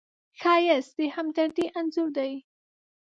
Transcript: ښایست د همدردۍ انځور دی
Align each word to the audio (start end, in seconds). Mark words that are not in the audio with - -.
ښایست 0.39 0.91
د 0.97 0.99
همدردۍ 1.15 1.65
انځور 1.77 2.09
دی 2.17 2.33